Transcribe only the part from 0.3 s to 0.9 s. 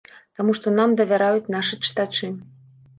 Таму, што